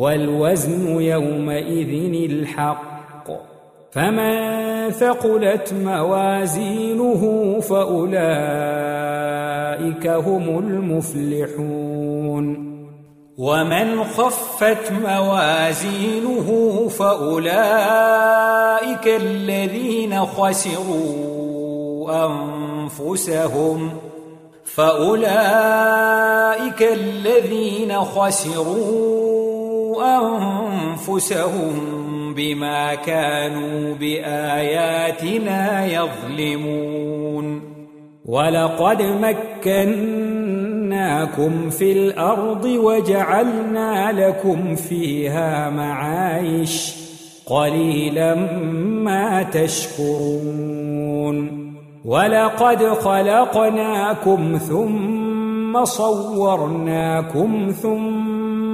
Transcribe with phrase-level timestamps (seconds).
[0.00, 1.92] والوزن يومئذ
[2.30, 3.28] الحق.
[3.90, 7.22] فمن ثقلت موازينه
[7.60, 8.16] فأولئك
[10.06, 12.70] هم المفلحون.
[13.38, 16.48] ومن خفت موازينه
[16.88, 17.50] فأولئك
[19.06, 23.90] الذين خسروا أنفسهم.
[24.64, 25.22] فأولئك
[26.82, 29.29] الذين خسروا
[30.02, 31.74] أنفسهم
[32.34, 37.62] بما كانوا بآياتنا يظلمون.
[38.24, 39.02] ولقد
[39.66, 40.10] مكناكم
[41.70, 46.94] في الأرض وجعلنا لكم فيها معايش
[47.46, 48.34] قليلا
[49.04, 50.90] ما تشكرون.
[52.04, 58.19] ولقد خلقناكم ثم صورناكم ثم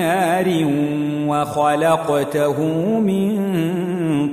[0.00, 0.48] نار
[1.28, 2.56] وخلقته
[3.00, 3.30] من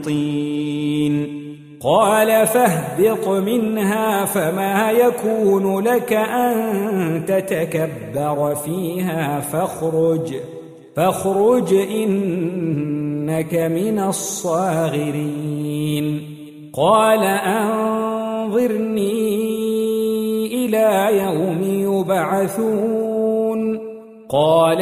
[0.01, 1.37] طين.
[1.83, 10.33] قال فاهبط منها فما يكون لك أن تتكبر فيها فاخرج
[10.95, 15.57] فاخرج إنك من الصاغرين.
[16.73, 19.07] قال أنظرني
[20.65, 23.79] إلى يوم يبعثون.
[24.29, 24.81] قال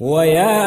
[0.00, 0.60] ويا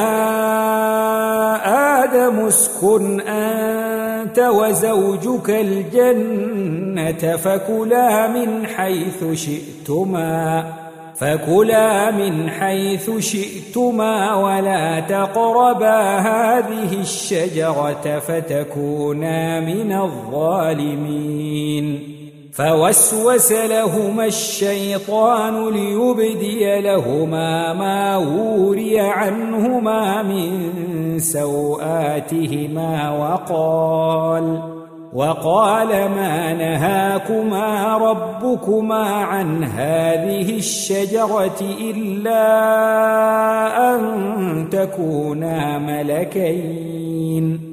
[2.04, 10.66] آدم اسكن أنت وزوجك الجنة فكلا من حيث شئتما
[11.16, 21.44] فكلا من حيث شئتما ولا تقربا هذه الشجرة فتكونا من الظالمين.
[22.54, 34.62] فوسوس لهما الشيطان ليبدي لهما ما وري عنهما من سوآتهما وقال
[35.14, 42.46] وقال ما نهاكما ربكما عن هذه الشجرة إلا
[43.96, 47.73] أن تكونا ملكين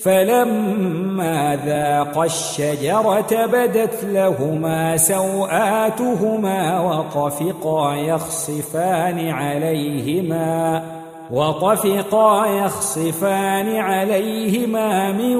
[0.00, 10.82] فلما ذاقا الشجرة بدت لهما سوآتهما وطفقا يخصفان عليهما
[11.30, 15.36] وطفقا يخصفان عليهما من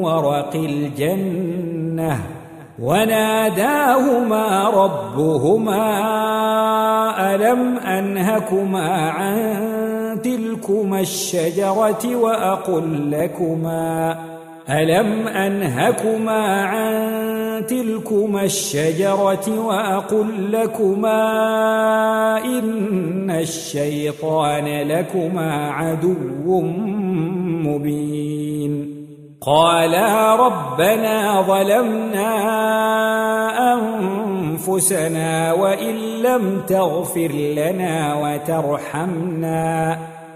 [0.00, 2.20] ورق الجنة.
[2.82, 5.84] وناداهما ربهما
[7.34, 9.85] ألم أنهكما عن
[10.26, 14.18] تلكما الشجرة وأقل لكما.
[14.70, 21.18] ألم أنهكما عن تلكما الشجرة وأقل لكما؟
[22.44, 26.60] إن الشيطان لكما عدو
[27.62, 28.96] مبين.
[29.40, 32.32] قالا ربنا ظلمنا
[33.74, 39.98] أنفسنا وإن لم تغفر لنا وترحمنا.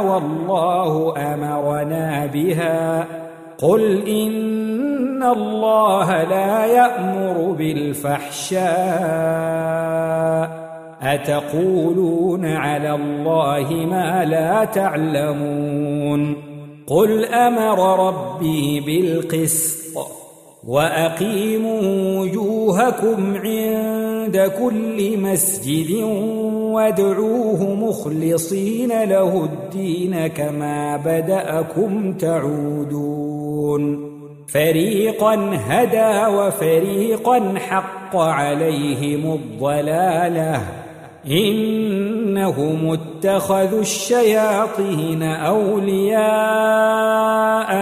[0.00, 3.06] والله أمرنا بها.
[3.62, 8.62] قل إن الله لا يأمر بالفحشاء.
[11.02, 16.36] أتقولون على الله ما لا تعلمون.
[16.86, 19.98] قل أمر ربي بالقسط
[20.68, 21.80] وأقيموا
[22.20, 26.02] وجوهكم عند كل مسجد
[26.52, 34.12] وادعوه مخلصين له الدين كما بدأكم تعودون.
[34.48, 40.62] فريقا هدى وفريقا حق عليهم الضلالة.
[41.26, 46.26] إنهم اتخذوا الشياطين أولياء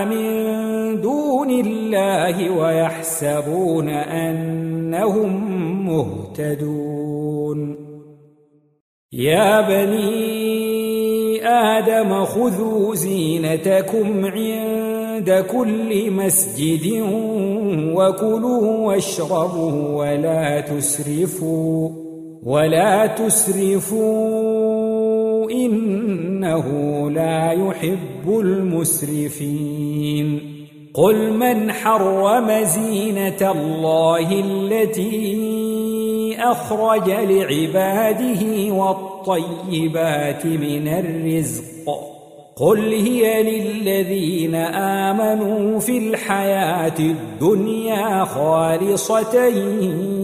[0.05, 0.51] من
[1.01, 5.50] دون الله ويحسبون أنهم
[5.91, 7.77] مهتدون.
[9.13, 17.03] يا بني آدم خذوا زينتكم عند كل مسجد
[17.95, 21.89] وكلوا واشربوا ولا تسرفوا
[22.43, 24.31] ولا تسرفوا
[25.51, 26.67] إنه
[27.11, 29.81] لا يحب المسرفين.
[30.95, 35.70] قل من حرم زينة الله التي
[36.41, 41.65] أخرج لعباده والطيبات من الرزق.
[42.57, 49.45] قل هي للذين آمنوا في الحياة الدنيا خالصة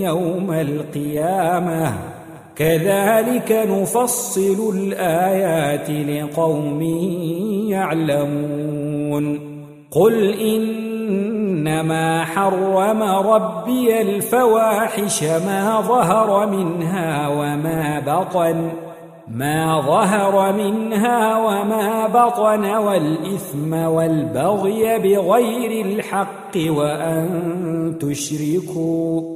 [0.00, 1.94] يوم القيامة.
[2.56, 6.82] كذلك نفصل الآيات لقوم
[7.70, 9.40] يعلمون.
[9.90, 10.34] قل
[11.66, 18.70] إنما حرم ربي الفواحش ما ظهر منها وما بطن
[19.28, 29.35] ما ظهر منها وما بطن والإثم والبغي بغير الحق وأن تشركوا.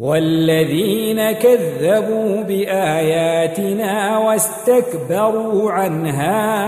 [0.00, 6.66] والذين كذبوا بآياتنا واستكبروا عنها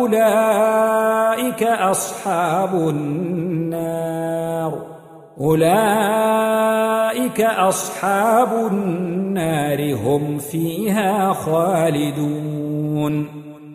[0.00, 4.72] أولئك أصحاب النار.
[5.40, 13.28] أولئك أصحاب النار هم فيها خالدون.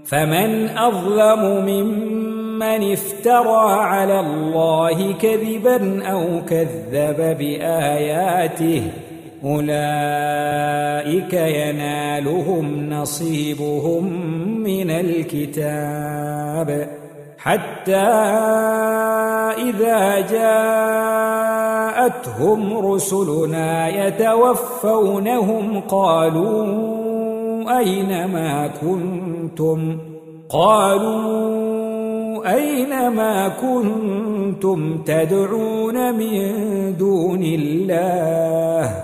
[0.05, 2.22] فمن أظلم ممن
[2.61, 8.91] افترى على الله كذبا أو كذب بآياته
[9.43, 14.13] أولئك ينالهم نصيبهم
[14.63, 16.89] من الكتاب
[17.37, 18.07] حتى
[19.69, 20.19] إذا
[21.91, 26.65] جاءتهم رسلنا يتوفونهم قالوا
[27.79, 29.97] أين ما كنتم؟
[30.49, 31.62] قالوا
[32.45, 36.37] أين ما كنتم تدعون من
[36.97, 39.03] دون الله؟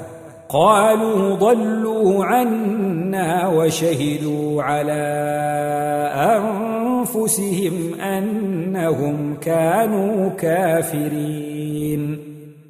[0.49, 5.03] قالوا ضلوا عنا وشهدوا على
[6.15, 12.17] أنفسهم أنهم كانوا كافرين.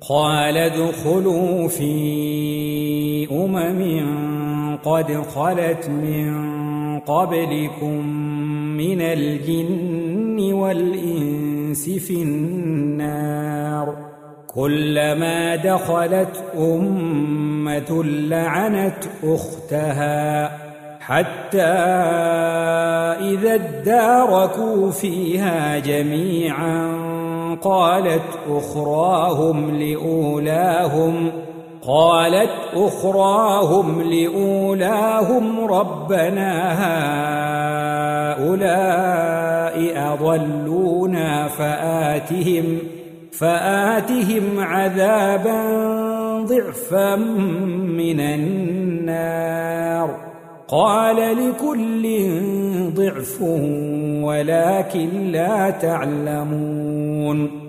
[0.10, 6.60] قال ادخلوا في أمم قد خلت من
[7.00, 8.08] قبلكم
[8.78, 10.09] من الجن
[10.40, 13.96] والإنس في النار.
[14.56, 20.52] كلما دخلت أمة لعنت أختها
[21.00, 21.62] حتى
[23.22, 26.96] إذا اداركوا فيها جميعا
[27.62, 31.32] قالت أخراهم لأولاهم
[31.90, 36.52] قالت أخراهم لأولاهم ربنا
[38.40, 42.78] هؤلاء أضلونا فآتهم
[43.32, 45.62] فآتهم عذابا
[46.42, 47.16] ضعفا
[47.96, 50.16] من النار.
[50.68, 52.30] قال لكل
[52.96, 53.42] ضعف
[54.24, 57.69] ولكن لا تعلمون.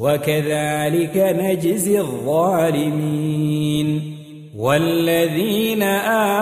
[0.00, 4.12] وكذلك نجزي الظالمين
[4.56, 5.82] والذين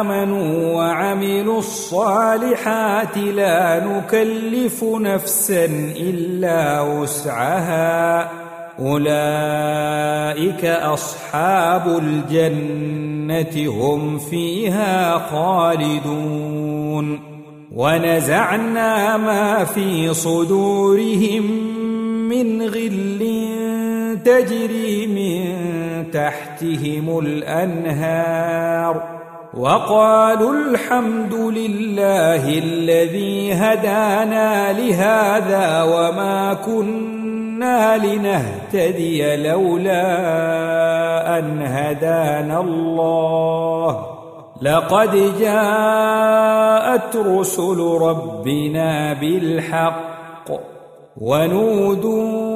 [0.01, 5.65] آمنوا وعملوا الصالحات لا نكلف نفسا
[5.97, 8.31] إلا وسعها.
[8.79, 17.21] أولئك أصحاب الجنة هم فيها خالدون.
[17.73, 21.70] ونزعنا ما في صدورهم
[22.31, 23.21] من غل
[24.25, 29.03] تجري من تحتهم الأنهار
[29.55, 40.09] وقالوا الحمد لله الذي هدانا لهذا وما كنا لنهتدي لولا
[41.39, 44.07] أن هدانا الله.
[44.63, 50.20] لقد جاءت رسل ربنا بالحق
[51.17, 52.51] ونودوا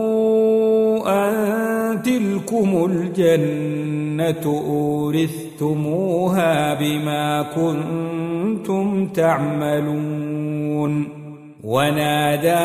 [1.07, 11.09] أن تلكم الجنة أورثتموها بما كنتم تعملون
[11.65, 12.65] ونادى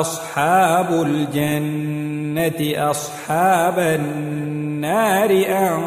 [0.00, 5.80] أصحاب الجنة أصحاب النار أن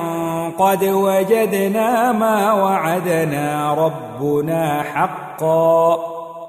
[0.57, 6.14] قد وجدنا ما وعدنا ربنا حقا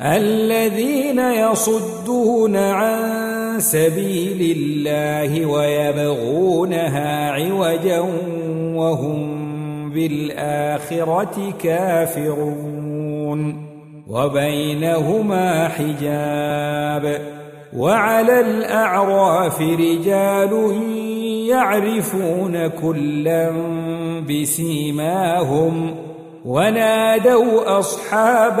[0.00, 8.00] الذين يصدون عن سبيل الله ويبغونها عوجا
[8.74, 9.48] وهم
[9.90, 12.88] بالآخرة كافرون
[14.08, 17.20] وبينهما حجاب
[17.76, 20.82] وعلى الأعراف رجال
[21.48, 23.52] يعرفون كلا
[24.30, 25.94] بسيماهم
[26.44, 28.60] ونادوا أصحاب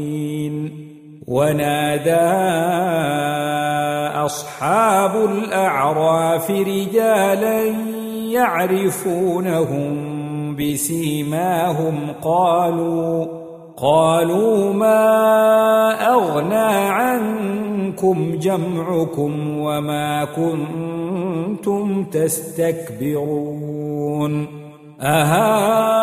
[1.31, 2.27] ونادى
[4.25, 7.63] أصحاب الأعراف رجالا
[8.31, 9.91] يعرفونهم
[10.55, 13.25] بسيماهم قالوا
[13.77, 15.11] قالوا ما
[16.13, 23.51] أغنى عنكم جمعكم وما كنتم تستكبرون؟
[25.01, 26.01] أهؤلاء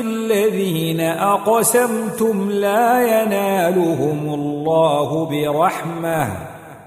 [0.00, 6.36] الذين أقسمتم لا ينالهم الله برحمة.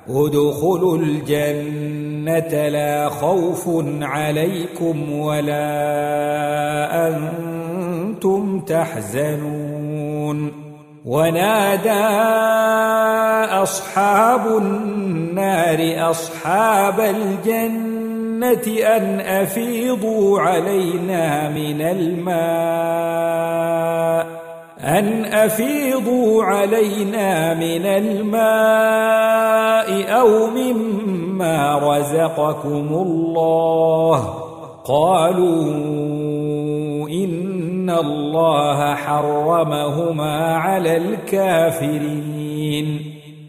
[0.09, 3.69] ادخلوا الجنة لا خوف
[4.01, 5.67] عليكم ولا
[7.07, 10.51] أنتم تحزنون.
[11.05, 12.05] ونادى
[13.63, 17.98] أصحاب النار أصحاب الجنة
[18.43, 23.19] أن أفيضوا علينا من الماء.
[24.79, 28.39] أن أفيضوا علينا من الماء
[30.19, 34.33] أو مما رزقكم الله.
[34.85, 35.63] قالوا
[37.09, 43.08] إن الله حرمهما على الكافرين.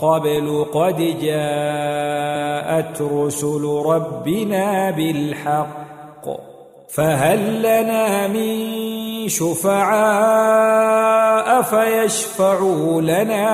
[0.00, 5.88] قبل قد جاءت رسل ربنا بالحق
[6.88, 10.68] فهل لنا من شفعاء
[11.62, 13.48] فيشفعوا لنا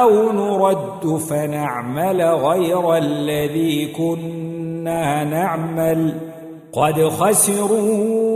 [0.00, 6.14] أو نرد فنعمل غير الذي كنا نعمل
[6.72, 8.28] قد خسروا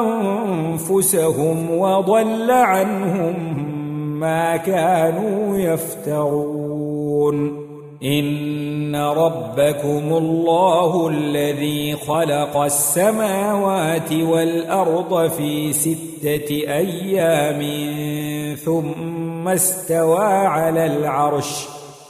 [0.00, 3.65] أنفسهم وضل عنهم
[4.20, 7.66] ما كانوا يفترون.
[8.02, 17.60] إن ربكم الله الذي خلق السماوات والأرض في ستة أيام
[18.56, 21.66] ثم استوى على العرش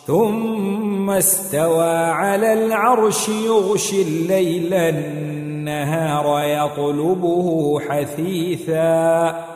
[0.06, 9.55] ثم استوى على العرش يغشي الليل النهار يطلبه حثيثا.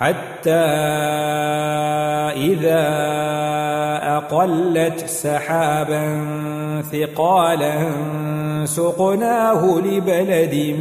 [0.00, 0.50] حتى
[2.36, 2.88] إذا
[4.16, 6.24] أقلت سحابا
[6.92, 7.90] ثقالا
[8.64, 10.76] سقناه لبلد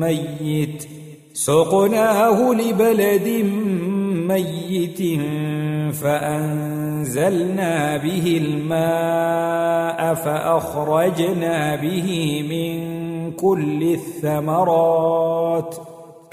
[0.00, 0.88] ميت
[1.32, 3.28] سقناه لبلد
[4.28, 5.20] ميت
[5.94, 12.76] فأنزلنا به الماء فأخرجنا به من
[13.32, 15.95] كل الثمرات ۖ.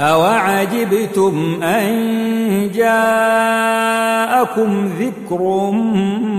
[0.00, 3.90] أوعجبتم أن جاءكم
[5.00, 5.70] ذكر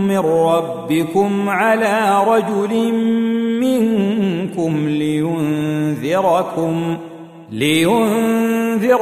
[0.08, 2.94] من ربكم على رجل
[3.62, 6.38] منكم لينذركم
[7.52, 9.02] لينذركم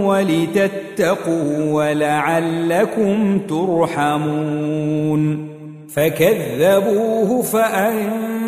[0.00, 4.68] ولتتقوا ولعلكم ترحمون
[5.88, 8.47] فكذبوه فأنتم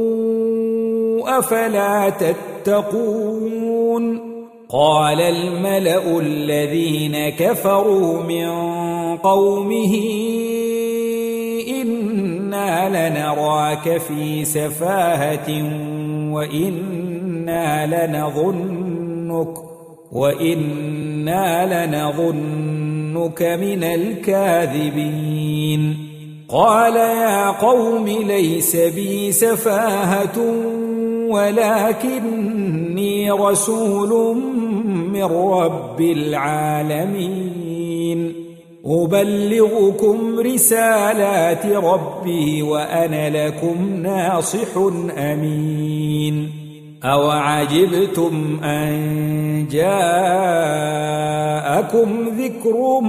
[1.27, 4.21] أفلا تتقون
[4.69, 8.47] قال الملأ الذين كفروا من
[9.17, 9.93] قومه
[11.81, 15.49] إنا لنراك في سفاهة
[16.33, 19.53] وإنا لنظنك
[20.11, 25.31] وإنا لنظنك من الكاذبين
[26.49, 30.53] قال يا قوم ليس بي سفاهة
[31.31, 34.37] ولكني رسول
[35.13, 37.61] من رب العالمين.
[38.85, 44.77] أبلغكم رسالات ربي وأنا لكم ناصح
[45.17, 46.49] أمين.
[47.03, 49.89] أوعجبتم أن جاءكم
[52.37, 52.99] ذكر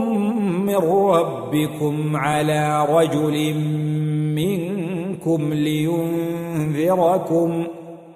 [0.67, 3.55] من ربكم على رجل
[4.35, 7.65] منكم لينذركم.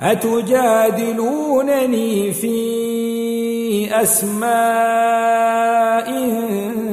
[0.00, 1.52] أتجادلونني
[2.32, 2.56] في
[4.02, 4.46] أسماء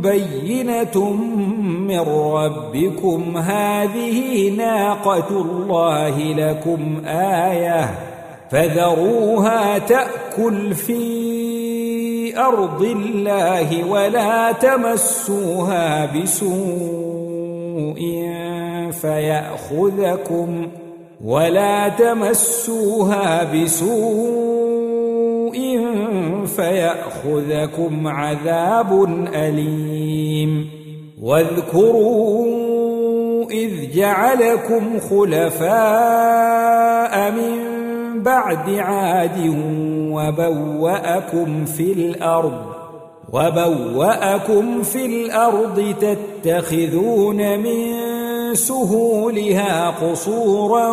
[0.00, 1.12] بينة
[1.88, 2.00] من
[2.34, 7.98] ربكم هذه ناقة الله لكم آية
[8.50, 17.54] فذروها تأكل في أرض الله ولا تمسوها بسوء
[19.00, 20.68] فيأخذكم
[21.24, 24.63] ولا تمسوها بسوء
[26.56, 30.70] فيأخذكم عذاب أليم.
[31.22, 32.64] واذكروا
[33.50, 35.70] إذ جعلكم خلفاء
[37.30, 37.74] من
[38.22, 39.38] بعد عاد
[40.12, 42.62] وبوأكم في الأرض
[43.32, 47.94] وبوأكم في الأرض تتخذون من
[48.54, 50.92] سهولها قصورا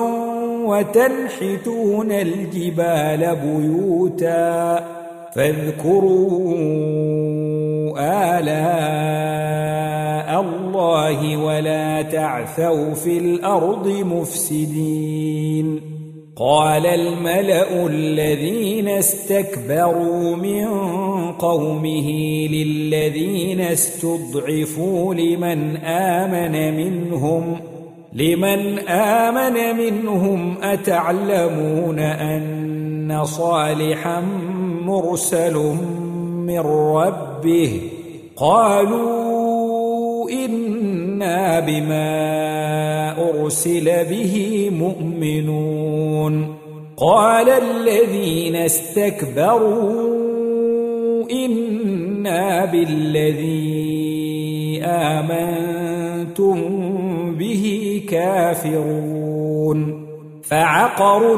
[0.66, 5.01] وتنحتون الجبال بيوتا.
[5.36, 6.54] فاذكروا
[8.40, 8.82] آلاء
[10.42, 15.82] الله ولا تعثوا في الأرض مفسدين.
[16.36, 20.68] قال الملأ الذين استكبروا من
[21.32, 22.12] قومه
[22.48, 27.58] للذين استضعفوا لمن آمن منهم
[28.14, 34.24] لمن آمن منهم أتعلمون أن صالحا
[34.92, 35.56] مرسل
[36.48, 36.60] من
[36.96, 37.82] ربه
[38.36, 42.12] قالوا إنا بما
[43.30, 46.56] أرسل به مؤمنون
[46.98, 50.02] قال الذين استكبروا
[51.32, 54.02] إنا بالذي
[54.84, 56.58] آمنتم
[57.36, 60.08] به كافرون
[60.44, 61.38] فعقروا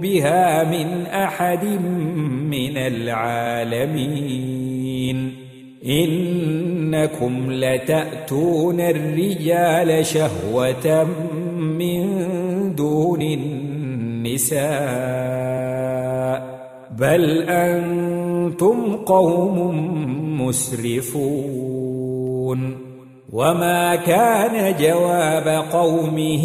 [0.00, 1.64] بها من أحد
[2.50, 4.20] من العالمين.
[5.86, 11.04] إنكم لتأتون الرجال شهوة
[11.60, 12.24] من
[12.74, 14.60] دون النساء.
[16.98, 19.56] بل أنتم قوم
[20.46, 21.80] مسرفون.
[23.32, 26.44] وما كان جواب قومه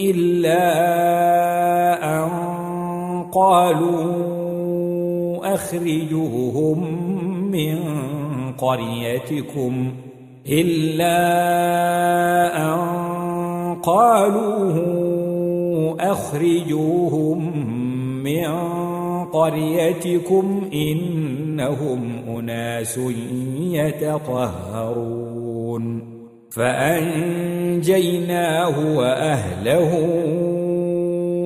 [0.00, 1.65] إلا
[3.36, 4.16] قالوا
[5.54, 6.78] أخرجوهم
[7.50, 7.78] من
[8.58, 9.92] قريتكم
[10.48, 11.16] إلا
[12.64, 12.78] أن
[13.82, 14.72] قالوا
[16.12, 17.66] أخرجوهم
[18.22, 18.46] من
[19.24, 23.00] قريتكم إنهم أناس
[23.60, 25.26] يتطهرون
[26.50, 27.96] فأنجيناه
[28.96, 29.92] وأهله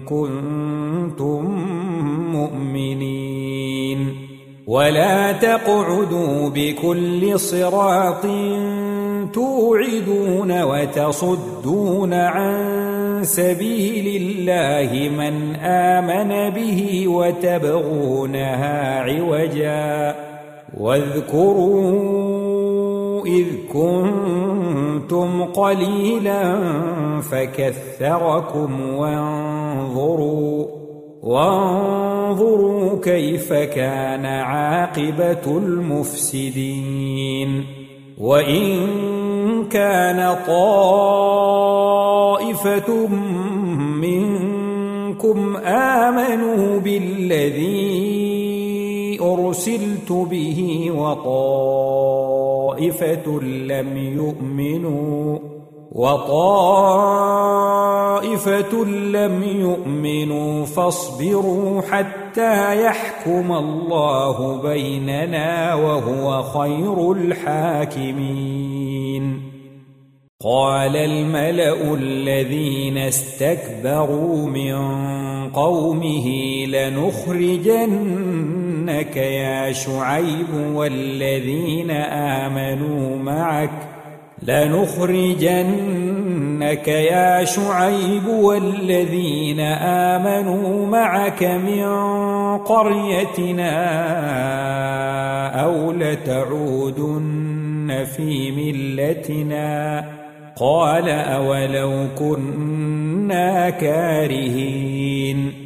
[0.00, 1.44] كنتم
[2.32, 4.26] مؤمنين.
[4.66, 8.26] ولا تقعدوا بكل صراط
[9.32, 12.54] توعدون وتصدون عن
[13.22, 20.14] سبيل الله من آمن به وتبغونها عوجا.
[20.78, 22.45] واذكروا
[23.26, 26.58] إذ كنتم قليلا
[27.20, 30.66] فكثركم وانظروا
[31.22, 36.96] وانظروا كيف كان عاقبة المفسدين.
[38.18, 38.78] وإن
[39.70, 41.46] كان طائفة
[44.00, 48.35] منكم آمنوا بالذي
[49.34, 52.46] أرسلت به وطائفة
[53.42, 55.38] لم يؤمنوا
[55.92, 57.24] وطائفة
[58.84, 68.76] لم يؤمنوا فاصبروا حتى يحكم الله بيننا وهو خير الحاكمين.
[70.44, 74.76] قال الملأ الذين استكبروا من
[75.50, 76.26] قومه
[78.86, 83.70] لنخرجنك يا شعيب والذين آمنوا معك
[84.42, 85.68] لنخرجنك
[86.88, 91.86] يا شعيب والذين آمنوا معك من
[92.58, 93.76] قريتنا
[95.64, 97.26] أو لتعودن
[98.16, 100.04] في ملتنا
[100.56, 105.65] قال أولو كنا كارهين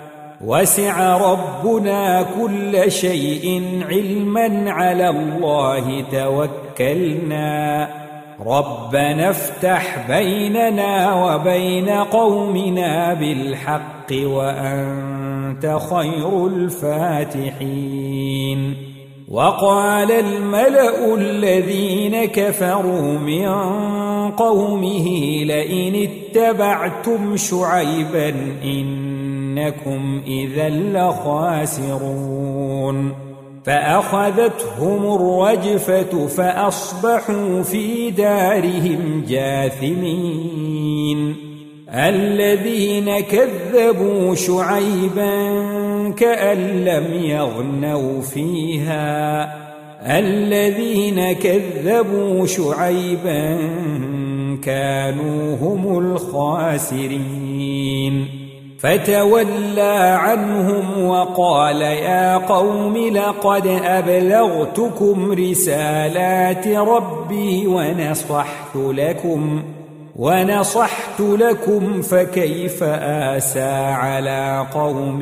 [0.45, 7.89] وسع ربنا كل شيء علما على الله توكلنا.
[8.45, 18.11] ربنا افتح بيننا وبين قومنا بالحق وأنت خير الفاتحين.
[19.31, 23.47] وقال الملأ الذين كفروا من
[24.31, 25.07] قومه
[25.43, 28.33] لئن اتبعتم شعيبا
[29.51, 32.31] إنكم إذا لخاسرون
[33.65, 40.71] فأخذتهم الرجفة فأصبحوا في دارهم جاثمين
[41.89, 45.61] الذين كذبوا شعيبا
[46.17, 49.61] كأن لم يغنوا فيها
[50.19, 53.57] الذين كذبوا شعيبا
[54.63, 57.61] كانوا هم الخاسرين
[58.81, 69.63] فتولى عنهم وقال يا قوم لقد أبلغتكم رسالات ربي ونصحت لكم
[70.15, 75.21] ونصحت لكم فكيف آسى على قوم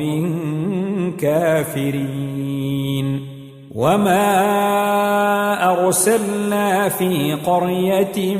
[1.20, 3.20] كافرين
[3.74, 4.30] وما
[5.72, 8.36] أرسلنا في قرية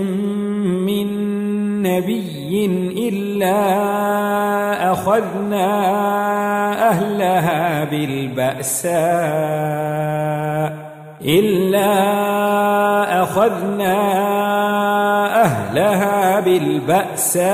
[0.87, 1.20] من
[1.83, 2.67] نبي
[3.09, 3.61] إلا
[4.93, 5.69] أخذنا
[6.91, 8.91] أهلها بالبأساء
[11.25, 11.93] إلا
[13.23, 13.97] أخذنا
[15.45, 17.51] أهلها بالبأساء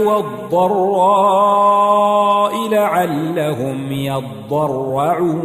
[0.00, 1.34] والضراء
[2.68, 5.44] لعلهم يضرعون.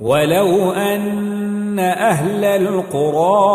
[0.00, 3.54] ولو أن أهل القرى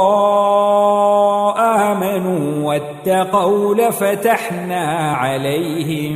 [1.58, 6.16] آمنوا واتقوا لفتحنا عليهم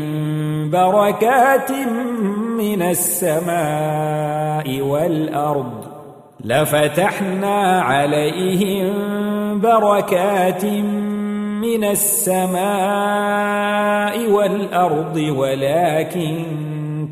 [0.69, 1.71] بركات
[2.57, 5.83] من السماء والأرض
[6.43, 8.93] لفتحنا عليهم
[9.59, 10.65] بركات
[11.63, 12.63] من السماء
[14.31, 16.45] والأرض ولكن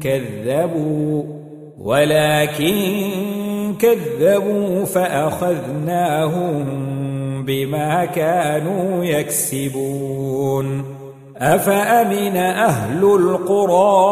[0.04, 1.41] كذبوا
[1.84, 2.76] ولكن
[3.80, 6.66] كذبوا فأخذناهم
[7.46, 11.02] بما كانوا يكسبون.
[11.42, 14.12] أفأمن أهل القرى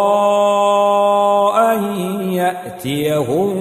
[1.73, 1.83] أن
[2.31, 3.53] يأتيهم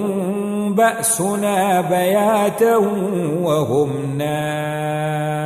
[0.75, 2.77] بأسنا بياتا
[3.43, 5.39] وهم نائمون؟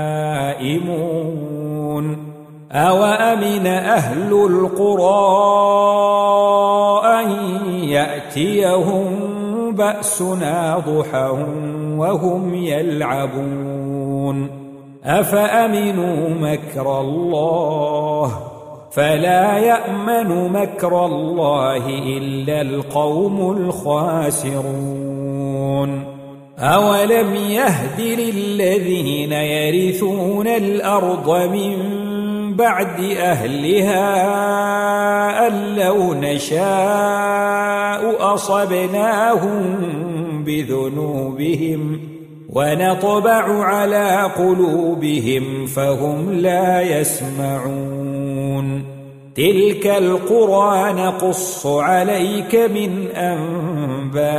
[2.74, 5.24] أوأمن أهل القرى
[7.06, 7.32] أن
[7.84, 9.06] يأتيهم
[9.72, 11.30] بأسنا ضحى
[11.98, 14.50] وهم يلعبون؟
[15.04, 18.40] أفأمنوا مكر الله؟
[18.92, 24.84] فلا يأمن مكر الله إلا القوم الخاسرون.
[26.60, 32.12] أولم يهد للذين يرثون الأرض من
[32.56, 34.04] بعد أهلها
[35.47, 36.74] أن لو نشاء
[38.34, 39.64] أصبناهم
[40.43, 41.99] بذنوبهم
[42.49, 48.04] ونطبع على قلوبهم فهم لا يسمعون.
[49.36, 54.34] تلك القرى نقص عليك من أنبائها.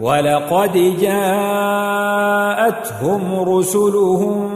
[0.00, 2.00] ولقد جاءتهم
[3.48, 4.55] رسلهم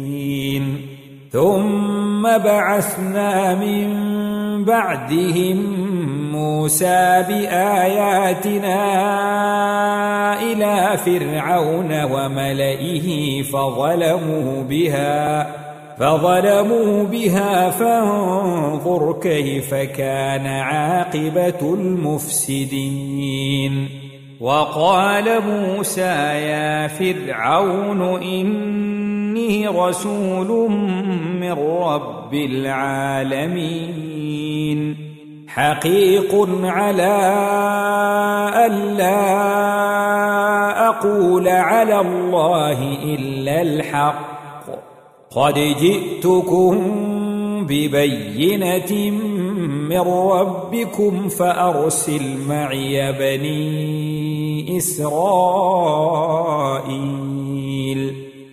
[1.31, 3.87] ثم بعثنا من
[4.65, 5.57] بعدهم
[6.31, 8.79] موسى بآياتنا
[10.43, 15.47] إلى فرعون وملئه فظلموا بها
[15.97, 23.21] فظلموا بها فانظر كيف كان عاقبة المفسدين.
[24.41, 26.01] وقال موسى
[26.51, 28.01] يا فرعون
[29.41, 30.71] إني رسول
[31.39, 33.51] من رب العالمين.
[35.47, 37.17] حقيق على
[38.65, 39.21] ألا
[40.87, 44.65] أقول على الله إلا الحق.
[45.35, 46.77] قد جئتكم
[47.65, 49.11] ببينة
[49.89, 55.11] من ربكم فأرسل معي بني إسرائيل.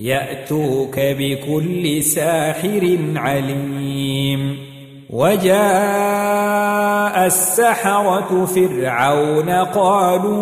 [0.00, 4.56] يأتوك بكل ساحر عليم.
[5.10, 5.56] وجاء
[7.26, 10.36] السحرة فرعون قالوا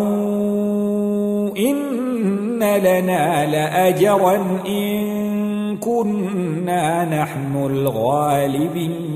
[1.57, 9.11] إن لنا لأجرا إن كنا نحن الغالبين.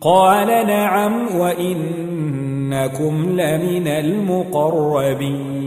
[0.00, 5.59] قال نعم وإنكم لمن المقربين.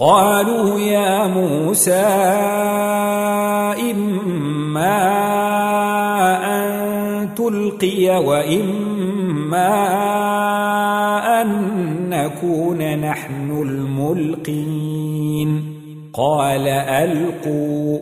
[0.00, 2.06] قالوا يا موسى
[3.90, 5.00] إما
[6.46, 9.76] أن تلقي وإما
[11.42, 11.48] أن
[12.08, 15.64] نكون نحن الملقين.
[16.14, 17.98] قال ألقوا.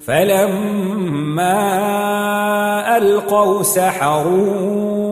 [0.00, 1.58] فلما
[2.96, 5.07] ألقوا سحروا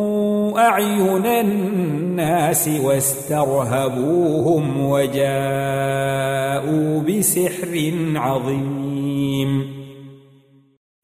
[0.59, 9.77] أعين الناس واسترهبوهم وجاءوا بسحر عظيم.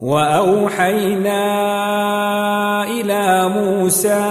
[0.00, 1.42] وأوحينا
[2.84, 4.22] إلى موسى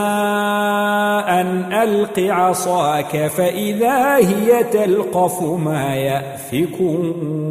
[1.27, 7.41] أن ألق عصاك فإذا هي تلقف ما يأفكون.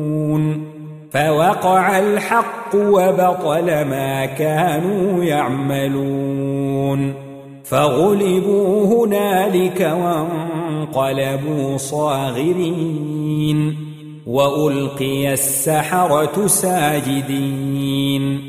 [1.12, 7.29] فوقع الحق وبطل ما كانوا يعملون.
[7.70, 13.76] فغلبوا هنالك وانقلبوا صاغرين
[14.26, 18.40] وألقي السحرة ساجدين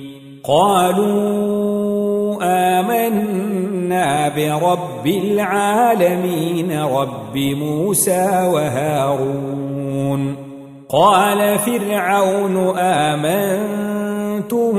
[0.44, 2.38] قالوا
[2.80, 10.36] آمنا برب العالمين رب موسى وهارون
[10.90, 14.78] قال فرعون آمنتم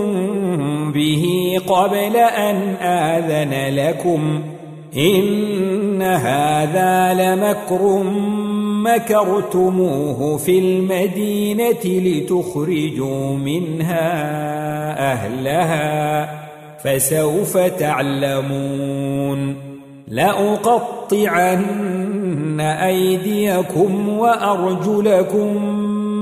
[0.94, 4.42] به قبل أن آذن لكم
[4.96, 8.02] إن هذا لمكر
[8.82, 14.12] مكرتموه في المدينة لتخرجوا منها
[15.12, 16.28] أهلها
[16.84, 19.56] فسوف تعلمون
[20.08, 21.60] لأقطعن
[22.60, 25.66] أيديكم وأرجلكم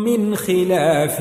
[0.05, 1.21] من خلاف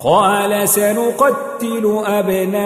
[0.00, 2.58] قال سنقتل أبناءهم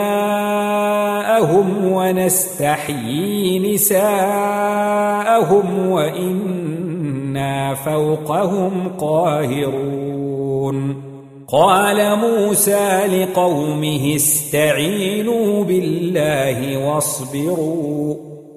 [1.93, 11.03] ونستحيي نساءهم وإنا فوقهم قاهرون.
[11.49, 18.32] قال موسى لقومه استعينوا بالله واصبروا.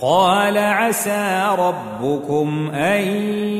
[0.00, 3.02] قال عسى ربكم أن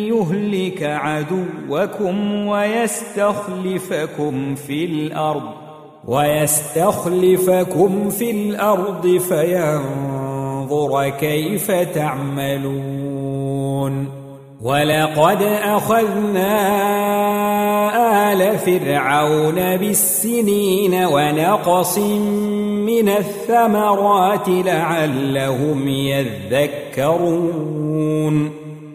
[0.08, 3.94] يهلك عدوكم ويستخلفكم
[4.54, 5.42] في الأرض
[6.04, 7.30] ويستخلفكم
[8.10, 13.40] في الأرض فينظر كيف تعملون.
[14.62, 16.52] ولقد أخذنا
[18.32, 27.70] آل فرعون بالسنين ونقص من الثمرات لعلهم يذكرون.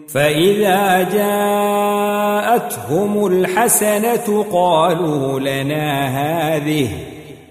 [0.08, 2.46] فإذا جاءتهم
[3.26, 6.88] الحسنة قالوا لنا هذه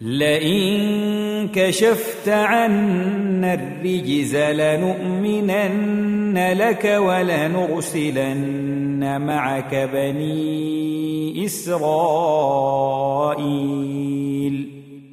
[0.00, 8.40] لئن كشفت عنا الرجز لنؤمنن لك ولنرسلن
[9.20, 11.84] معك بني إسرائيل.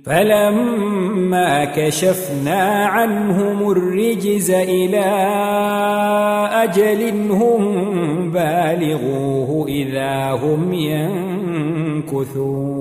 [0.06, 5.06] فلما كشفنا عنهم الرجز إلى
[6.54, 12.81] أجل هم بالغوه إذا هم ينكثون.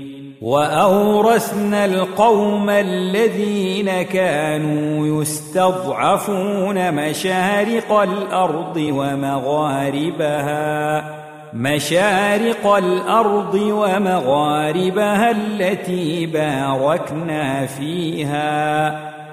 [0.41, 10.21] وأورثنا القوم الذين كانوا يستضعفون مشارق الأرض ومغاربها
[11.53, 19.10] مشارق الأرض ومغاربها التي باركنا فيها.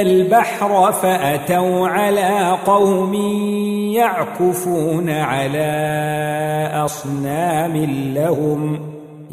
[0.00, 3.14] البحر فأتوا على قوم
[3.94, 7.76] يعكفون على أصنام
[8.14, 8.80] لهم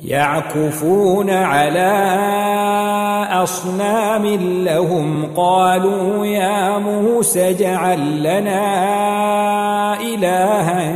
[0.06, 1.92] يعكفون على
[3.32, 4.26] أصنام
[4.64, 5.28] لهم.
[5.36, 8.62] قالوا يا موسى اجعل لنا
[10.02, 10.94] إلها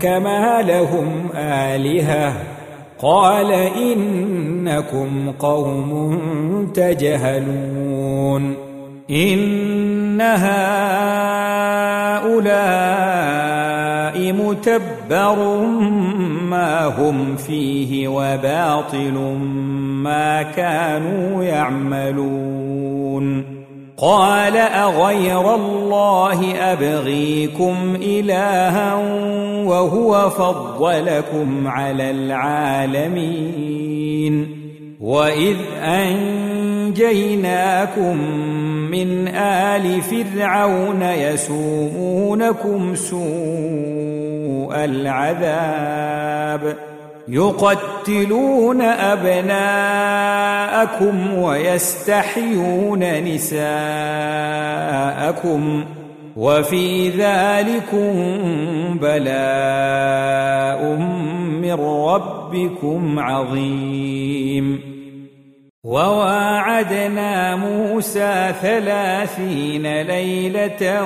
[0.00, 2.53] كما لهم آلهة.
[3.02, 8.54] قال إنكم قوم تجهلون
[9.10, 10.64] إن هؤلاء
[14.32, 15.66] متبر
[16.50, 19.38] ما هم فيه وباطل
[20.02, 22.74] ما كانوا يعملون
[23.96, 28.94] قال أغير الله أبغيكم إلها
[29.64, 33.54] وهو فضلكم على العالمين
[35.00, 35.56] وإذ
[36.94, 37.36] أنجيناكم
[38.90, 46.76] من آل فرعون يسومونكم سوء العذاب
[47.28, 49.54] يقتلون أبناءكم
[51.38, 53.64] ويستحيون نساءكم
[56.36, 58.12] وفي ذلكم
[58.98, 60.84] بلاء
[61.62, 64.93] من ربكم عظيم
[65.84, 71.04] وواعدنا موسى ثلاثين ليلة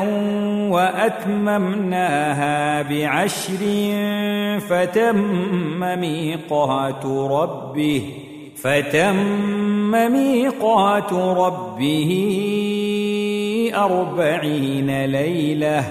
[0.71, 3.59] وأتممناها بعشر
[4.69, 8.03] فتم ميقات ربه
[8.57, 12.11] فتم ميقات ربه
[13.75, 15.85] أربعين ليلة.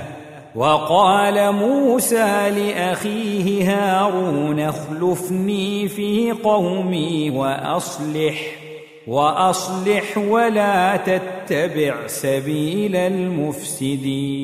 [0.55, 8.66] وقال موسى لأخيه هارون اخلفني في قومي وأصلح.
[9.07, 14.37] وأصلح ولا تتبع سبيل المفسدين.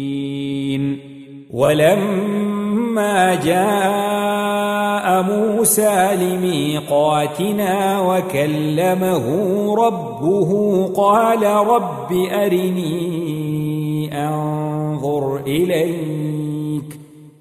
[1.53, 9.25] ولما جاء موسى لميقاتنا وكلمه
[9.75, 10.51] ربه
[10.95, 17.02] قال رب أرني أنظر إليك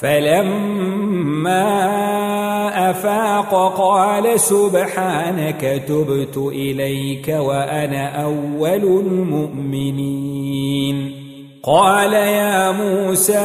[0.00, 1.64] فلما
[2.90, 10.96] أفاق قال سبحانك تبت إليك وأنا أول المؤمنين.
[11.62, 13.38] قال يا موسى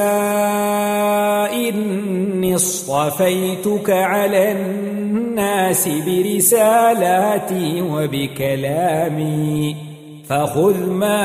[1.53, 9.88] إني اصطفيتك على الناس برسالاتي وبكلامي.
[10.29, 11.21] فخذ ما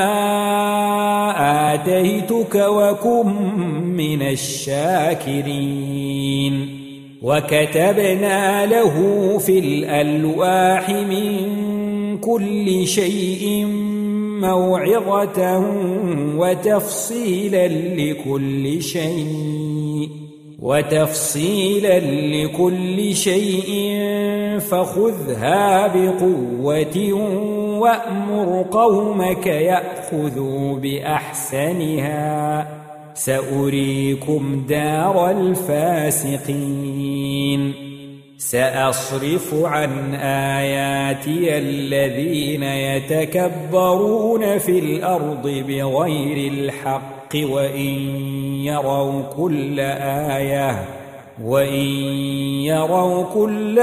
[1.73, 3.27] آتيتك وكن
[3.97, 5.55] من الشاكرين.
[7.21, 8.95] وكتبنا له
[9.37, 13.65] في الألواح من كل شيء
[14.41, 15.59] موعظة
[16.37, 19.74] وتفصيلا لكل شيء.
[20.65, 23.69] وتفصيلا لكل شيء
[24.59, 27.13] فخذها بقوة
[27.79, 32.67] وأمر قومك يأخذوا بأحسنها.
[33.13, 36.65] سأريكم دار الفاسقين.
[38.37, 50.85] سأصرف عن آياتي الذين يتكبرون في الأرض بغير الحق وإن يروا كل آية
[51.43, 51.85] وإن
[52.63, 53.79] يروا كل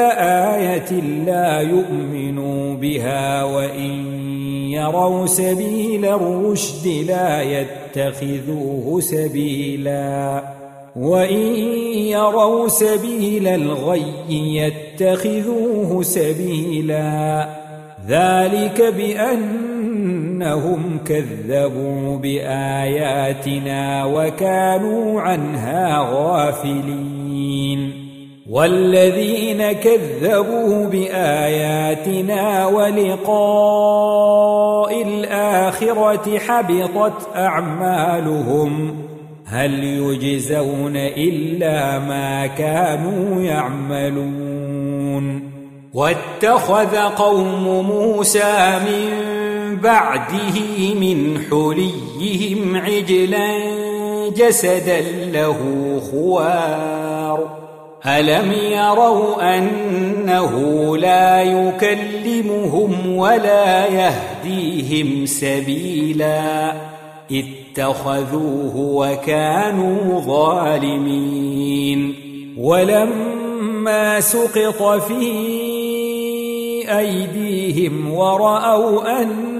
[0.56, 0.92] آية
[1.26, 4.22] لا يؤمنوا بها وإن
[4.70, 10.42] يروا سبيل الرشد لا يتخذوه سبيلا
[10.96, 11.46] وإن
[11.96, 17.48] يروا سبيل الغي يتخذوه سبيلا.
[18.08, 18.94] ذلك
[20.42, 27.92] بأنهم كذبوا بآياتنا وكانوا عنها غافلين.
[28.50, 33.32] والذين كذبوا بآياتنا ولقاء
[35.02, 38.96] الآخرة حبطت أعمالهم.
[39.46, 44.82] هل يجزون إلا ما كانوا يعملون؟
[45.94, 49.32] واتخذ قوم موسى من
[49.76, 53.58] بعده من حليهم عجلا
[54.36, 55.00] جسدا
[55.32, 55.58] له
[56.10, 57.62] خوار.
[58.06, 66.72] ألم يروا أنه لا يكلمهم ولا يهديهم سبيلا؟
[67.32, 72.14] اتخذوه وكانوا ظالمين.
[72.58, 75.32] ولما سقط في
[76.98, 79.51] أيديهم ورأوا أن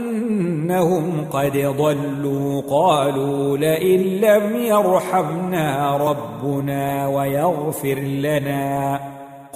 [0.73, 9.01] إنهم قد ضلوا قالوا لئن لم يرحمنا ربنا ويغفر لنا.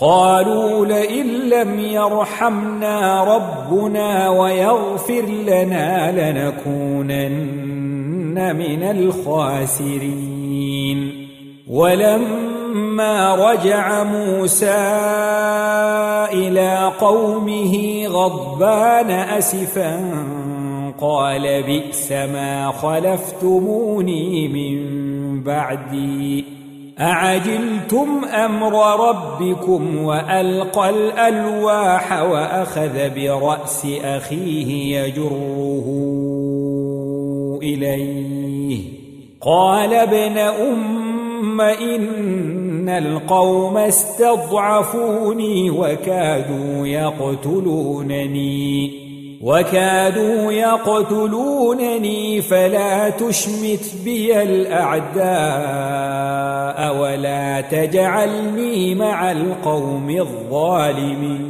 [0.00, 7.36] قالوا لئن لم يرحمنا ربنا ويغفر لنا لنكونن
[8.56, 10.16] من الخاسرين.
[11.70, 14.86] ولما رجع موسى
[16.32, 20.00] إلى قومه غضبان أسفا
[21.01, 26.44] قال بئس ما خلفتموني من بعدي.
[27.01, 35.86] أعجلتم أمر ربكم وألقى الألواح وأخذ برأس أخيه يجره
[37.62, 38.82] إليه.
[39.40, 49.05] قال ابن أم إن القوم استضعفوني وكادوا يقتلونني.
[49.41, 55.26] وكادوا يقتلونني فلا تشمت بي الأعداء
[56.97, 61.47] ولا تجعلني مع القوم الظالمين.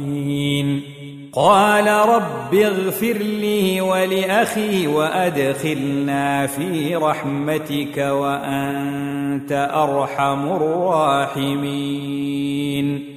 [1.33, 13.16] قال رب اغفر لي ولأخي وأدخلنا في رحمتك وأنت أرحم الراحمين.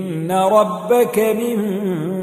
[0.31, 1.57] ربك من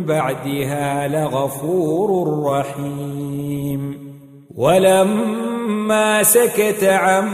[0.06, 4.08] بعدها لغفور رحيم
[4.56, 7.28] ولما سكت عن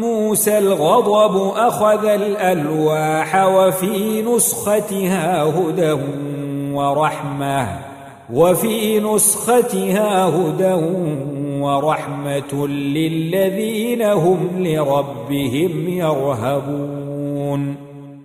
[0.00, 5.96] موسى الغضب أخذ الألواح وفي نسختها هدى
[6.72, 7.68] ورحمة
[8.32, 10.74] وفي نسختها هدى
[11.60, 17.85] ورحمة للذين هم لربهم يرهبون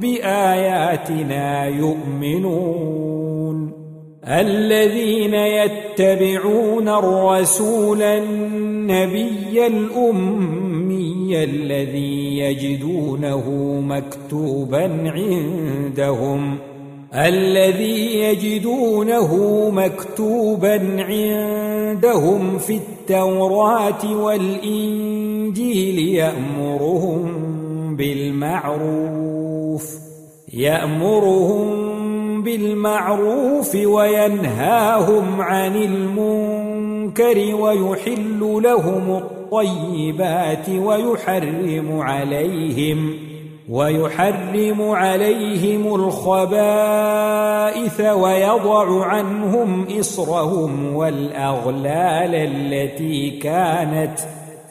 [0.00, 3.72] بآياتنا يؤمنون.
[4.24, 16.58] الذين يتبعون الرسول النبي الأمي الذي يجدونه مكتوبا عندهم.
[17.14, 27.48] الذي يجدونه مكتوبا عندهم في التوراة والإنجيل يأمرهم
[29.78, 30.08] بالمعروف
[30.54, 43.14] يأمرهم بالمعروف وينهاهم عن المنكر ويحل لهم الطيبات ويحرم عليهم
[43.68, 47.20] ويحرم عليهم الخبائث
[48.00, 54.18] ويضع عنهم إصرهم والأغلال التي كانت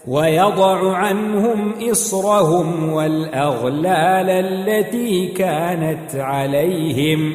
[0.07, 7.33] ويضع عنهم إصرهم والأغلال التي كانت عليهم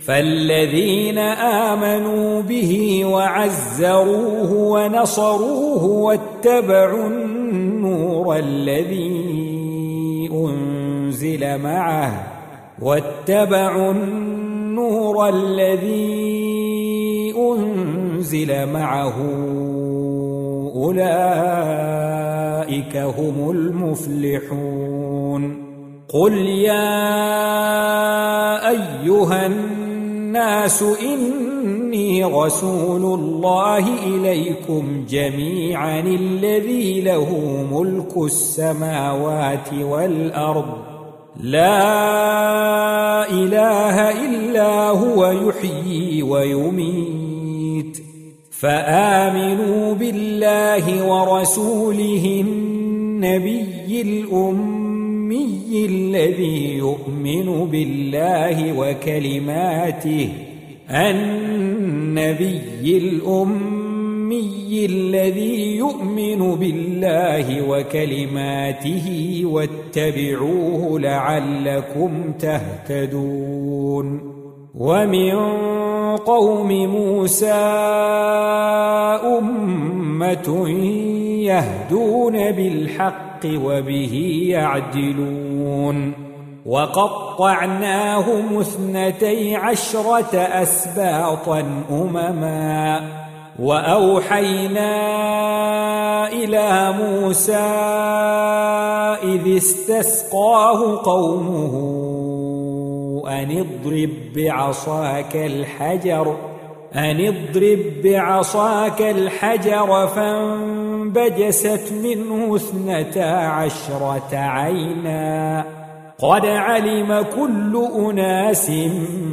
[0.00, 1.18] فالذين
[1.68, 9.48] آمنوا به وعزروه ونصروه واتبعوا النور الذي
[10.32, 12.26] أنزل معه
[12.82, 16.38] واتبعوا النور الذي
[17.38, 19.14] أنزل معه
[20.78, 22.14] أولئك
[22.96, 25.42] هم المفلحون.
[26.08, 27.08] قل يا
[28.68, 37.36] أيها الناس إني رسول الله إليكم جميعا الذي له
[37.72, 40.64] ملك السماوات والأرض.
[41.40, 47.27] لا إله إلا هو يحيي ويميت.
[48.60, 60.28] فآمنوا بالله ورسوله النبي الأمي الذي يؤمن بالله وكلماته
[60.90, 74.37] النبي الأمي الذي يؤمن بالله وكلماته واتبعوه لعلكم تهتدون.
[74.78, 75.36] ومن
[76.16, 77.52] قوم موسى
[79.38, 80.68] أمة
[81.42, 86.12] يهدون بالحق وبه يعدلون.
[86.66, 93.00] وقطعناهم اثنتي عشرة أسباطا أمما.
[93.58, 94.92] وأوحينا
[96.32, 97.56] إلى موسى
[99.22, 102.07] إذ استسقاه قومه
[103.28, 106.36] أن اضرب بعصاك الحجر
[106.94, 115.64] أن اضرب بعصاك الحجر فانبجست منه اثنتا عشرة عينا.
[116.18, 118.70] قد علم كل أناس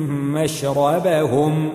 [0.10, 1.70] مشربهم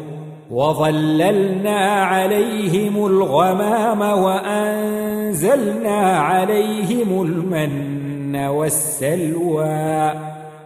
[0.51, 10.30] وظللنا عليهم الغمام وأنزلنا عليهم المن والسلوى.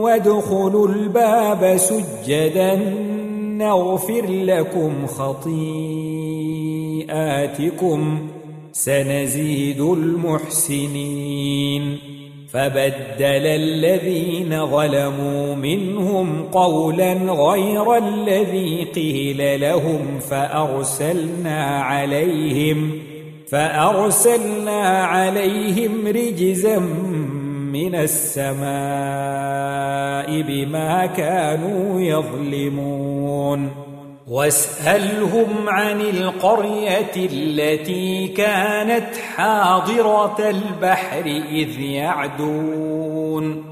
[0.00, 2.74] وادخلوا الباب سجدا
[3.58, 6.00] نغفر لكم خطيئاتكم
[8.72, 11.30] سنزيد المحسنين
[12.52, 22.92] فبدل الذين ظلموا منهم قولا غير الذي قيل لهم فأرسلنا عليهم
[23.48, 26.78] فأرسلنا عليهم رجزا
[27.72, 28.70] من السماء
[30.42, 33.70] بما كانوا يظلمون.
[34.28, 43.64] واسألهم عن القرية التي كانت حاضرة البحر إذ يعدون.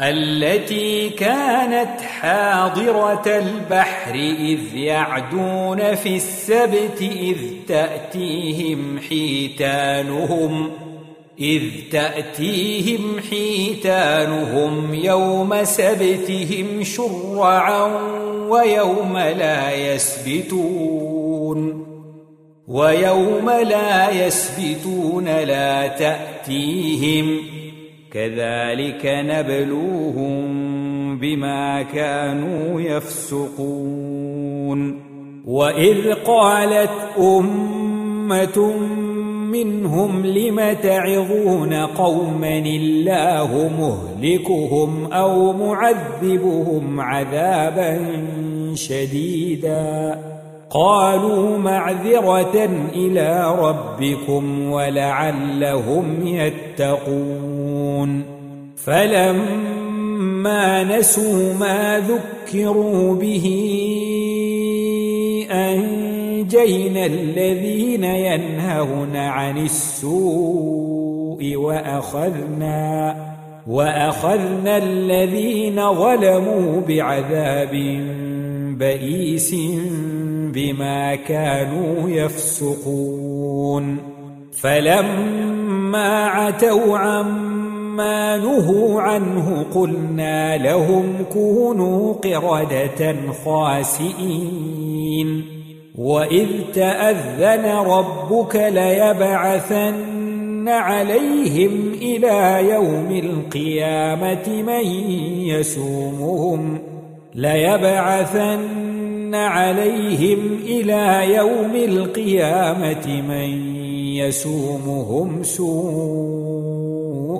[0.00, 7.36] التي كانت حاضرة البحر إذ يعدون في السبت إذ
[7.68, 10.87] تأتيهم حيتانهم.
[11.40, 11.62] إذ
[11.92, 17.84] تأتيهم حيتانهم يوم سبتهم شرعا
[18.48, 21.08] ويوم لا يسبتون
[22.68, 27.38] ويوم لا يسبتون لا تأتيهم
[28.12, 30.48] كذلك نبلوهم
[31.18, 34.28] بما كانوا يفسقون
[35.46, 38.74] وإذ قالت أمة
[39.52, 48.06] منهم لم تعظون قوما الله مهلكهم أو معذبهم عذابا
[48.74, 50.18] شديدا.
[50.70, 58.24] قالوا معذرة إلى ربكم ولعلهم يتقون.
[58.76, 63.44] فلما نسوا ما ذكروا به
[66.48, 73.16] أنجينا الذين ينهون عن السوء وأخذنا
[73.66, 77.70] وأخذنا الذين ظلموا بعذاب
[78.78, 79.54] بئيس
[80.54, 83.98] بما كانوا يفسقون.
[84.52, 95.57] فلما عتوا عما نهوا عنه قلنا لهم كونوا قردة خاسئين.
[95.98, 100.08] وإذ تأذن ربك ليبعثن
[100.68, 104.86] عليهم إلى يوم القيامة من
[105.46, 106.78] يسومهم
[107.34, 108.78] ليبعثن
[109.34, 113.76] عليهم إلى يوم القيامة من
[114.16, 116.78] يسومهم سوء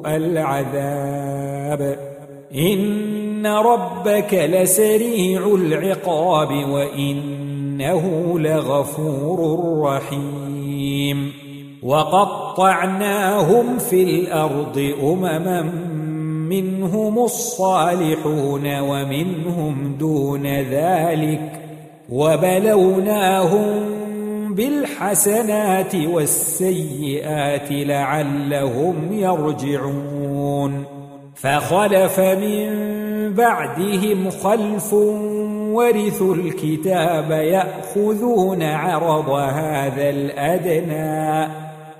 [0.06, 1.98] العذاب
[2.54, 6.50] إن ربك لسريع العقاب
[7.78, 11.32] وإنه لغفور رحيم.
[11.82, 15.62] وقطعناهم في الأرض أمما
[16.48, 21.52] منهم الصالحون ومنهم دون ذلك.
[22.12, 23.74] وبلوناهم
[24.54, 30.84] بالحسنات والسيئات لعلهم يرجعون.
[31.34, 32.68] فخلف من
[33.34, 34.94] بعدهم خلف
[35.78, 41.52] ورثوا الكتاب يأخذون عرض هذا الأدنى.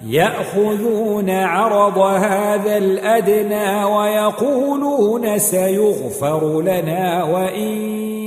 [0.06, 7.68] يأخذون عرض هذا الأدنى ويقولون سيغفر لنا وإن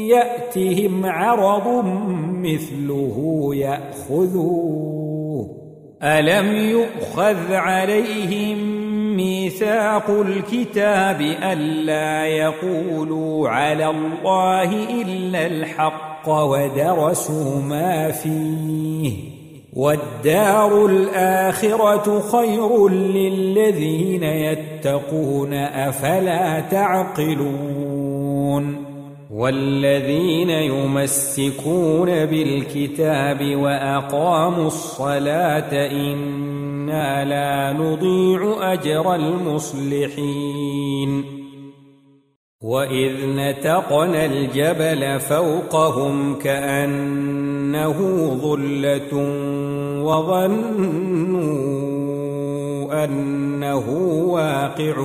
[0.10, 1.86] يأتهم عرض
[2.44, 5.48] مثله يأخذوه.
[6.04, 8.81] ألم يؤخذ عليهم
[9.52, 19.14] ميثاق الكتاب ألا يقولوا على الله إلا الحق ودرسوا ما فيه.
[19.74, 28.22] والدار الآخرة خير للذين يتقون أفلا تعقلون.
[29.34, 35.74] والذين يمسكون بالكتاب وأقاموا الصلاة
[36.92, 40.62] إنا لا نضيع أجر المصلحين.
[42.62, 47.98] وإذ نتقنا الجبل فوقهم كأنه
[48.42, 49.14] ظلة
[50.04, 51.44] وظنوا
[53.04, 53.90] أنه
[54.28, 54.96] واقع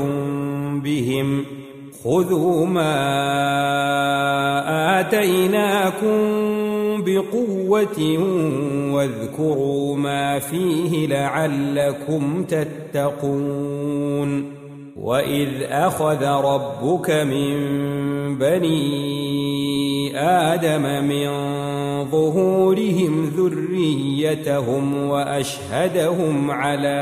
[0.83, 1.47] بهم ۖ.
[2.07, 2.91] خذوا ما
[5.01, 6.46] آتيناكم
[7.07, 8.19] بقوة
[8.93, 13.77] واذكروا ما فيه لعلكم تتقون
[14.97, 17.57] وإذ أخذ ربك من
[18.39, 21.29] بني آدم من
[22.11, 26.99] ظهورهم ذريتهم وأشهدهم على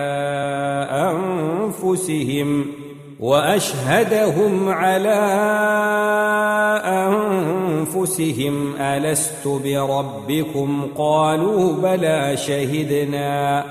[0.91, 2.84] أنفسهم ۖ
[3.25, 5.21] وأشهدهم على
[6.85, 13.65] أنفسهم ألست بربكم؟ قالوا بلى شهدنا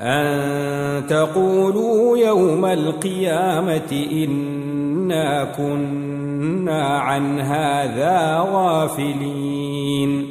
[0.00, 10.26] أن تقولوا يوم القيامة إنا كنا عن هذا غافلين.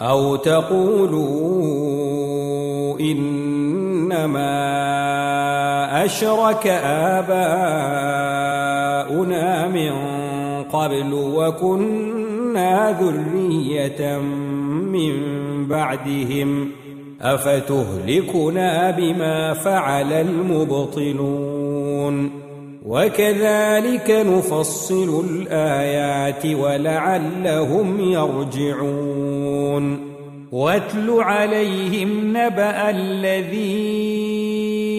[0.00, 1.40] أو تقولوا
[3.00, 4.68] إنما
[6.04, 6.66] أشرك
[7.16, 7.68] آباؤنا
[9.68, 9.92] من
[10.62, 14.18] قبل وكنا ذرية
[14.92, 15.14] من
[15.68, 16.70] بعدهم
[17.20, 21.68] أفتهلكنا بما فعل المبطلون
[22.86, 30.08] وكذلك نفصل الآيات ولعلهم يرجعون
[30.52, 34.57] واتل عليهم نبأ الذين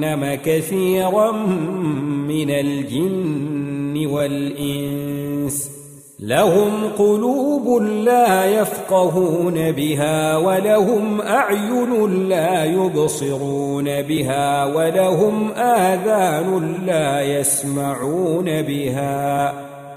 [0.00, 1.32] جهنم كثيرا
[2.28, 5.70] من الجن والإنس.
[6.20, 19.69] لهم قلوب لا يفقهون بها ولهم أعين لا يبصرون بها ولهم آذان لا يسمعون بها.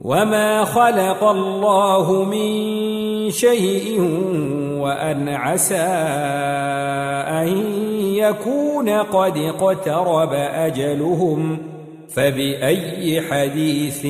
[0.00, 2.50] وما خلق الله من
[3.30, 4.00] شيء
[4.80, 5.76] وأن عسى
[7.28, 7.48] أن
[8.14, 11.58] يكون قد اقترب أجلهم
[12.08, 14.06] فبأي حديث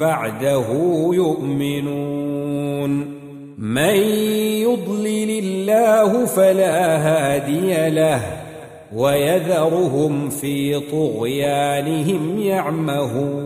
[0.00, 0.66] بعده
[1.12, 2.90] يؤمنون
[3.58, 3.96] من
[4.66, 8.20] يضلل الله فلا هادي له
[8.94, 13.45] ويذرهم في طغيانهم يعمهون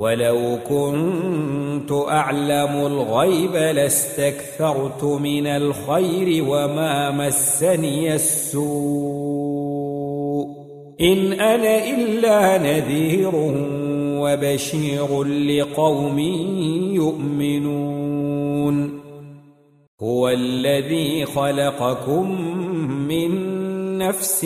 [0.00, 9.60] ولو كنت أعلم الغيب لاستكثرت من الخير وما مسني السوء.
[11.00, 13.30] إن أنا إلا نذير
[14.22, 16.18] وبشير لقوم
[16.94, 19.00] يؤمنون.
[20.02, 22.40] هو الذي خلقكم
[23.08, 23.49] من
[24.00, 24.44] نفس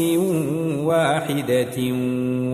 [0.78, 1.76] واحدة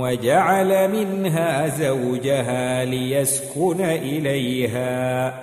[0.01, 5.35] وجعل منها زوجها ليسكن إليها.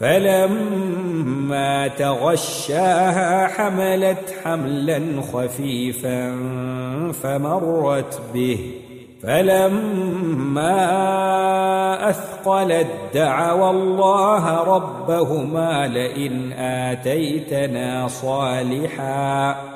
[0.00, 6.36] فلما تغشاها حملت حملا خفيفا
[7.22, 8.58] فمرت به.
[9.22, 10.76] فلما
[12.10, 19.75] أثقلت دعوا الله ربهما لئن آتيتنا صالحاً.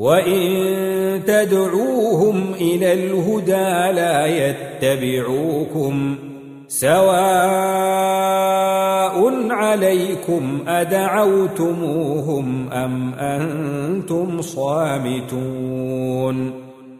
[0.00, 0.40] وإن
[1.26, 6.16] تدعوهم إلى الهدى لا يتبعوكم
[6.68, 7.10] سواء
[9.50, 16.36] عليكم أدعوتموهم أم أنتم صامتون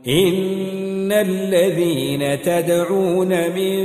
[0.09, 3.81] إن الذين تدعون من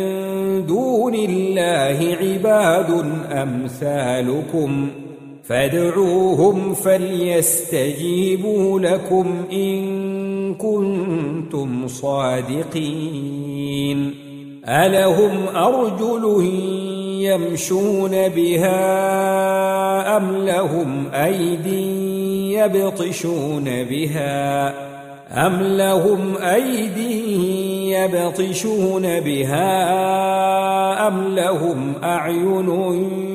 [0.66, 4.90] دون الله عباد أمثالكم
[5.48, 8.30] فادعوهم فليستجيبوا
[8.80, 13.46] لكم إن كنتم صادقين.
[14.68, 16.46] ألهم أرجل
[17.20, 18.78] يمشون بها
[20.18, 24.68] أم لهم أيدي يبطشون بها
[25.48, 29.68] أم لهم أيدي يبطشون بها
[31.08, 33.35] أم لهم أعين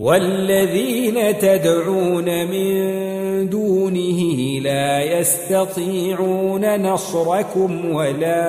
[0.00, 4.20] والذين تدعون من دونه
[4.62, 8.42] لا يستطيعون نصركم ولا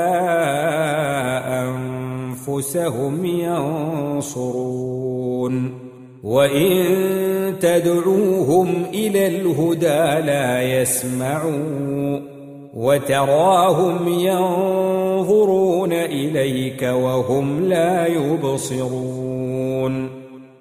[1.64, 4.68] أنفسهم ينصرون.
[6.24, 12.20] وإن تدعوهم إلى الهدى لا يسمعوا
[12.76, 19.27] وتراهم ينظرون إليك وهم لا يبصرون.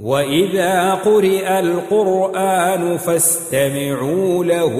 [0.00, 4.76] وإذا قرئ القرآن فاستمعوا له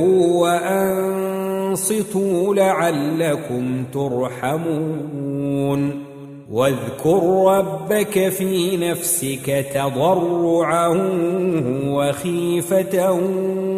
[1.69, 5.29] وأنصتوا لعلكم ترحمون
[6.51, 10.89] واذكر ربك في نفسك تضرعا
[11.87, 13.13] وخيفة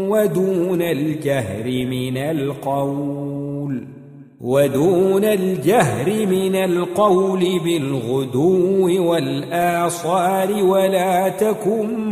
[0.09, 4.00] ودون الجهر من القول
[4.41, 12.11] ودون الجهر من القول بالغدو والآصال ولا تكن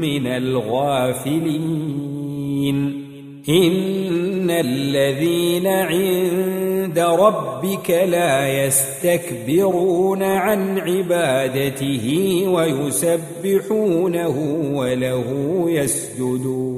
[0.00, 1.42] من الغافلين.
[3.48, 14.36] إن الذين عند ربك لا يستكبرون عن عبادته ويسبحونه
[14.74, 16.72] وله يسجدون.